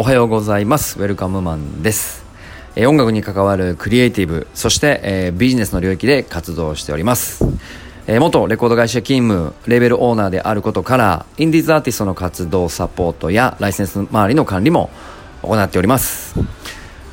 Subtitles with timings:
[0.00, 1.00] おはようございます。
[1.00, 2.24] ウェルカムマンです。
[2.76, 7.44] え音楽に関わるクリエイティブそして、え、ビジネスの領域で活動しております、
[8.06, 14.88] え、元レコード会社勤務レベルオーナーであることからインディーズアーティストの活動サポートやライセンス周りの管理も
[15.42, 16.38] 行っております。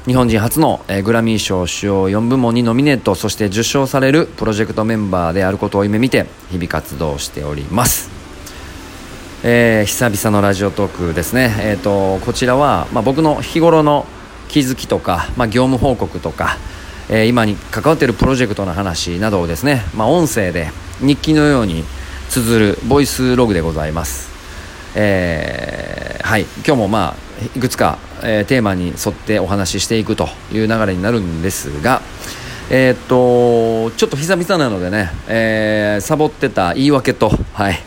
[0.05, 8.14] 日本人初の、え、グラミー賞主要4部門にノミネートそして受賞されるプロジェクトメンバーであることを夢見て日々活動しております。
[9.47, 14.07] えー、久々のラジオトークですね、えーと、こちらは、まあ、僕の日頃の
[14.47, 16.57] 気づきとか、まあ、業務報告とか、
[17.09, 21.83] えー、今に関わっているプロジェクトの話などをですね、まあ、音声で日記のように
[22.29, 24.31] 綴るボイスログでございます、
[24.95, 26.45] えー、はい。
[26.65, 32.01] 今日もまあいくつか、えー、テーマに沿ってお話ししていくという流れになるんですが
[32.71, 37.77] えー、っとちょっと久々なのでね、え、サボってた言い訳とはい。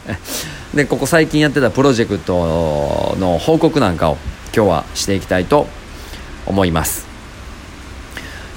[0.74, 4.18] でここ最近やってたプロジェクトの報告なんかを
[4.54, 5.66] 今日はしていきたいと
[6.46, 7.06] 思います。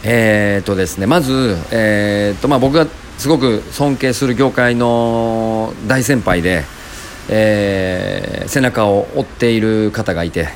[0.04, 6.64] えー、っとですねまず、えー、っとまあ、僕がすごく尊敬する業界の大先輩で、
[7.30, 10.50] えー、背中を追っている方がいて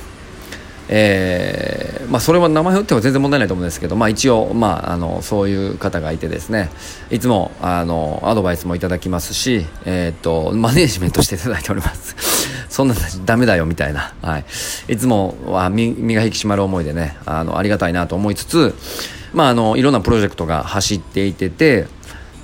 [0.89, 6.70] えーまあ、それは名前を打っても全然問題ないと思うんですけど、まあ、一応、まあ、あのそういう方がいてですね。
[7.09, 12.16] いつもあのアドバイスもいただきますし、えーと、マネージメントしていただいております。
[12.70, 12.95] そんな
[13.26, 14.45] ダメだよみたいな、はい、
[14.89, 18.76] いつもは身身が引き締まる思いでねあのありがたいなと思いつつ、
[19.33, 21.88] まあ、あのいろんなプロジェクトが走っていてて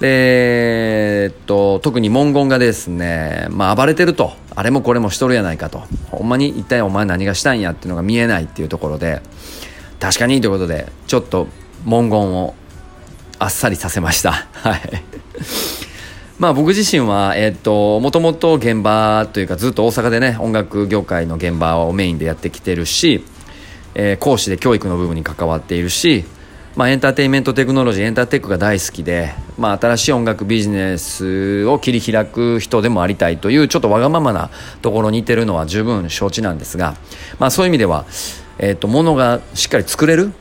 [0.02, 4.34] で、えっと、特に文言がですね、まあ、暴れてると。
[4.54, 5.84] あれもこれもしとるやないかと。
[6.10, 9.22] ほんまに一体お前何がしたいんやっていうのが見えないっていうところで、
[10.00, 11.48] 確かにということで、ちょっと
[11.86, 12.56] 文言を
[13.38, 14.32] あっさりさせました。
[14.54, 15.04] はい。
[16.40, 23.24] まあ僕自身は、えっと、もともと現場というかずっと大阪でね、音楽業界の現場をメインでやってきてるし、
[23.94, 26.26] えー、講師で教育の部分に関わっているし、
[26.76, 34.50] まあ、エンターテインメントテクノロジーエンターテックが大好きで、まあ、新しい音楽ビジネスを切り開く人でもありたいというちょっとわがままな
[34.82, 36.96] ところにいてるのは十分承知なんですが、
[37.40, 38.06] まあ、そういう意味では、
[38.58, 40.32] えーと、ものがしっかり作れる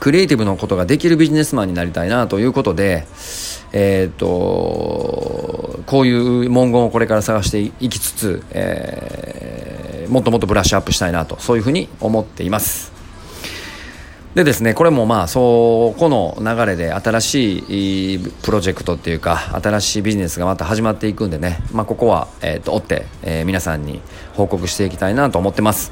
[0.00, 3.06] クリエイティブのことができるビジネスマンになりたいなということで、
[3.72, 12.95] えーと、こういう文言をこれから探していきつつ、えー、もっともっとブラッシュアップしたいなとそういうふうに思っています。
[14.36, 24.02] でですねこれもまあそこの流れで新しいプロジェクトっていうか新しいビジネスがまた始まっていくんでね、まあ、ここは、えー、と追って、えー、皆さんに
[24.34, 25.90] 報告していきたいなと思ってます。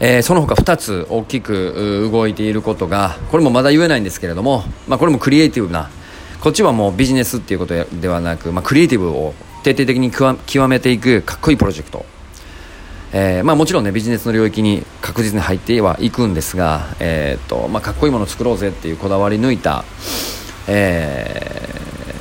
[0.00, 5.90] えー、その他2つ大きく動いていることがこれもまだ言えないんですけれども、まあ、これもクリエイティブな
[6.40, 12.04] こっちはもうビジネスっていうことではなく、まあ、クリエイティブを徹底的に極めていくかっこいいプロジェクト
[13.12, 19.84] えーまあ、もちろんねビジネスの領域に確実に入ってはいくんですが、えーとまあ、かっこいいものを作ろうぜっていうこだわり抜いた、
[20.66, 21.68] え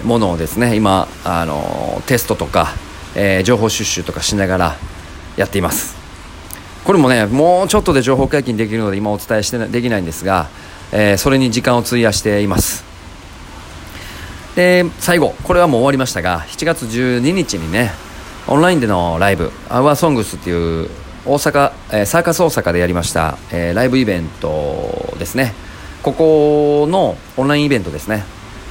[0.02, 2.70] ー、ものをですね今あのテストとか、
[3.16, 4.76] えー、情報収集とかしながら
[5.36, 5.98] やっています。
[6.86, 10.48] これもねもうちょっとで情報解禁できるので今お伝えしてできないんですが、
[10.94, 12.86] えー、それに時間を費やしています。
[14.56, 17.92] で最後これはもう終わりましたが7月12日にね
[18.50, 20.54] オンラインでのライブ「アワーソングスってい
[20.86, 20.90] う
[21.26, 25.54] 大阪、えー、サーカス大阪でやりました、えー、ライブイベントですね。
[26.02, 28.24] ここのオンラインイベントですね。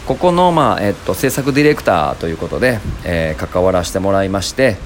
[0.06, 4.76] ここの、まあえっと、制作ディレクターということで、えー、関わらせてもらいまして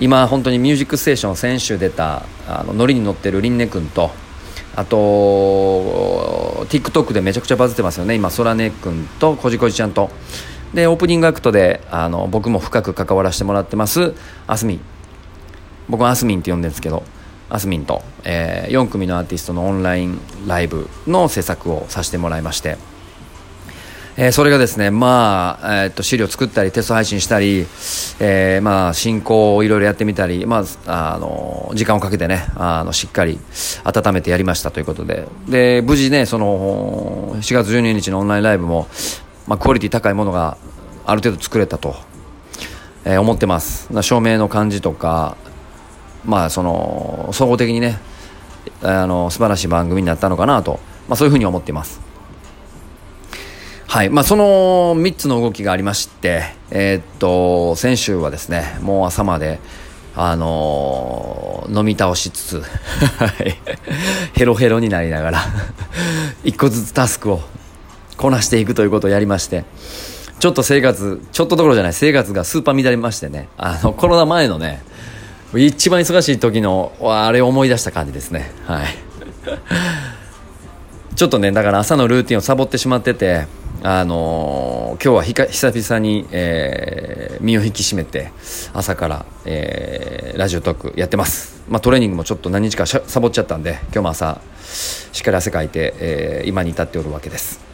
[0.00, 4.10] 今本当に「ミュージックステーション」先週出たあのノリに乗ってるりんね君と
[4.74, 8.14] あと TikTok でめちゃくちゃバズってますよね。
[8.14, 10.10] 今そらね君とこじこじちゃんと。
[10.74, 14.14] でオープニングアクトであの僕も深く関わらせてもらってます。
[14.46, 14.80] あすみん
[15.88, 17.02] 僕はあすみんって呼んでるんですけど
[17.50, 22.76] あすみんと、えー、4組のアーティストのオンラインライブの制作をさせてもらいまして、
[24.18, 27.60] えー、それがですねまあ、えー、っと資料作ったりテスト配信したり、
[28.20, 33.38] えー、まあ進行をいろいろやってみたり、まあ、あの時間をかけてねあのしっかり
[33.84, 35.26] 温めてやりましたということで。
[35.48, 38.88] で無事ねその4月12日のオンラインライブも
[39.48, 40.58] まあ、クオリティ高いものが
[41.06, 41.96] ある程度作れたと、
[43.06, 43.88] えー、思ってます。
[44.02, 45.38] 照明の感じとか
[46.26, 47.98] まあその総合的にね
[48.82, 50.78] あの素晴らしい番組になったのかなと、
[51.08, 52.00] まあ、そういうふうに思っています。
[53.86, 54.10] はい。
[54.10, 59.60] まあ、その3つの動きがありまして、えー、っと先週はですねもう朝まで
[60.14, 62.62] あのー、飲み倒しつつ
[64.34, 65.38] ヘロヘロになりながら
[66.44, 67.40] 一個ずつタスクを
[68.18, 69.64] こなしていくということをやりまして、
[70.38, 74.82] ちょっと生活、ちょっとどころじゃない、生活がスーパー乱れましてね、あの、コロナ前のね、
[75.54, 78.52] 一番忙しい時のあれを思い出した感じですね。
[78.66, 78.86] はい。
[81.18, 83.48] ちょっとねだから朝のルーティンをサボってしまってて
[83.82, 88.30] あのー、今日はひか久々に、えー、身を引き締めて
[88.72, 94.40] 朝から、えー、ラジオトークやってます、まあ、トレーニングもちょっと何日かサボっちゃったんで今日も朝
[95.12, 97.67] しっかり汗かいて、えー、今に至っておるわけです。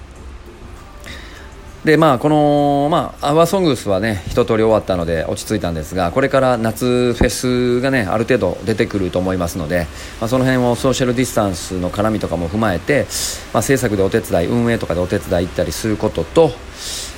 [1.84, 9.86] でまあこのまあアワーソングスはね一通り終わったので落ち着いたんですがこれから夏フェスがねある程度出てくると思いますので、
[10.18, 13.06] まあ、その辺をソーシャルディスタンスの絡みとかも踏まえて、
[13.52, 16.52] まあ、制作でお手伝い運営とかでお手伝い行ったりすることと、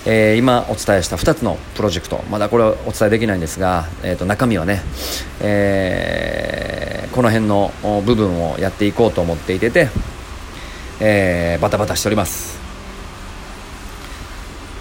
[0.04, 4.82] えー、今お伝えした2つのプロジェクトまだこれはお伝えできないんですが、えー、と中身はね、
[5.42, 7.70] えー、この辺の
[8.04, 9.90] 部分をやっていこうと思っていてて、
[10.98, 12.65] えー、バタバタしております。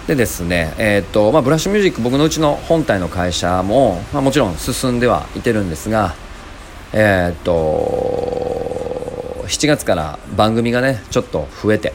[0.06, 6.14] でですね、えーとまあ、ブラッシュミュージック僕のうちの本体の会社も、まあ、もちろん進んではいてるんですが、
[6.92, 11.92] えっ、ー、と7月から番組がねちょっと増えて、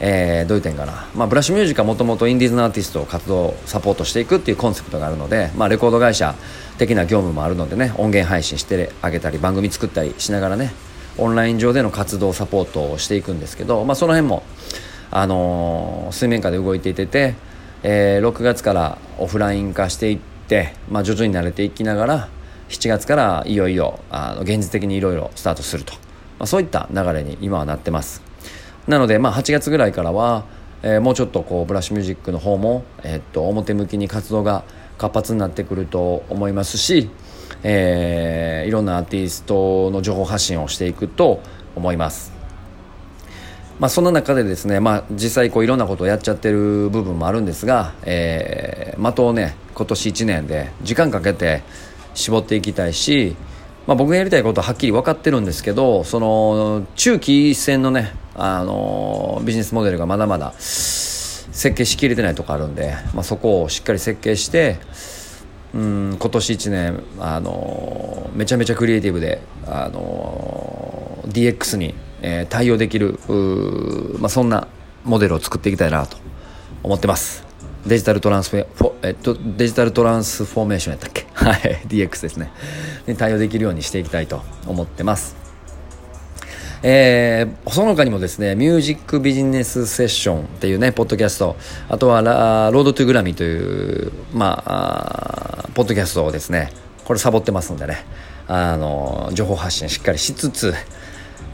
[0.00, 6.34] えー、どういう点かな、まあ、ブラッシュミュージックはもともとインディーズのアーティストを活動サポートしていくっていうコンセプトがあるので、まあ、レコード会社
[6.78, 10.72] 的な業務もあるのでね音源配信してあげたり番組作ったりしながらね
[11.18, 14.44] オンライン上での活動サポートをしていくんですけど、まあ、その辺も
[15.10, 17.34] あの水面下で動いていてて、
[17.82, 20.18] えー、6月からオフライン化していっ
[20.48, 22.28] て、まあ、徐々に慣れていきながら
[22.68, 28.22] 7月からいよいよあの現実的にいろいろスタートすると、まあ、そういった流れに今はなってます。
[28.86, 30.44] なので、まあ、8月ぐらいからは、
[30.82, 34.64] えー、もうちょっとこうブラッシュミュージックの方も、えー、っと表向きに活動が
[34.96, 37.10] 活発になってくると思いますし、
[37.62, 41.40] えー、いろんなアーティストの情報発信をしていくと
[41.76, 42.37] 思います。
[43.78, 51.62] まあ、その中でですね、まあ、実際こういろんなことをやっちゃってる部分もあるんですが、えー、的をね今年1年で時間かけて
[52.14, 53.36] 絞っていきたいし、
[53.86, 64.78] まあ、僕がやりたいことははっきり分かってるんですけどその中期戦のねあのビジネスモデルがまだまだ設計しきれてないとこあるんで、まあ、そこをしっかり設計して
[65.72, 73.18] うん今年1年あのめちゃめちゃクリエイティブであの DX にえー、対応できる、
[74.18, 74.68] まあ、そんな
[75.04, 76.16] モデルを作っていきたいなと
[76.82, 77.44] 思ってます。
[77.86, 81.26] デジタルトランスフォ、えっと、デジタルトランスフォーメーションやったっけ？
[81.32, 82.50] はい DX ですね。
[83.06, 85.36] に対応できるようにしていきたいと思ってます。
[86.82, 91.56] えー、その他にもですね、ミュージックビジネスセッションっていうね、ポッドキャスト、
[91.88, 96.70] あとはラロードトゥグラミーという、まあ、あポッドキャストをですね、
[97.04, 98.04] これサボってますんでね、
[98.46, 100.72] あの、情報発信しっかりしつつ、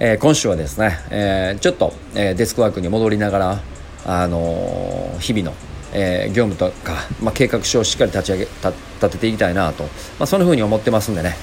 [0.01, 3.61] えー、今週はですね、えー、ちょっと、えー、デスクワークに戻りながら、
[4.07, 5.55] あの日々の、
[5.93, 11.37] え業務とか、まあ、計画書をしっかり立ち上げ立てていきたいなと、まあ、そんな風に思ってますんでね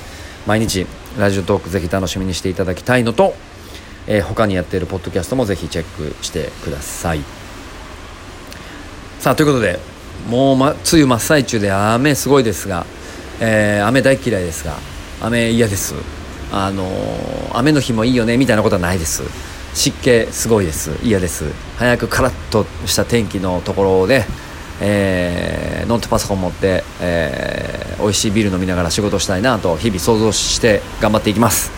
[0.46, 0.86] 毎日
[1.18, 3.34] ラジオトークぜひ楽しみにしていただきたいのと、
[4.08, 7.22] え他にやっているポッドキャストもぜひチェックしてください。
[9.20, 9.80] さあということで
[10.30, 12.86] もう、ま、梅雨真っ最中で雨すごいですが、
[13.40, 14.76] え雨大嫌いですが
[15.22, 16.21] 雨嫌です。
[16.52, 16.86] あの
[17.54, 19.24] 雨の日もいいよねみたいなことはないです。
[19.74, 20.92] 湿気すごいです。
[21.02, 21.46] 嫌です。
[21.78, 24.26] 早くカラッとした天気のところで、
[24.82, 31.72] えー、ノートパソコン持って、えー、美味しいビール飲みながら仕事したいなと日々想像して頑張っていきます。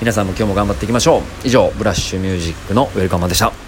[0.00, 1.22] 皆さんも今日も頑張っていきましょう。
[1.44, 3.61] 以上ブラッシュミュージックのウェルカムでした。